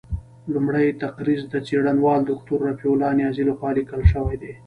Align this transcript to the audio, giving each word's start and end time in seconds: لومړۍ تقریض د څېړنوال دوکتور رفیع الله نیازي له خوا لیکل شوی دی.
لومړۍ 0.53 0.87
تقریض 1.03 1.41
د 1.49 1.55
څېړنوال 1.67 2.21
دوکتور 2.29 2.59
رفیع 2.69 2.91
الله 2.93 3.11
نیازي 3.19 3.43
له 3.49 3.53
خوا 3.57 3.69
لیکل 3.77 4.01
شوی 4.11 4.35
دی. 4.41 4.53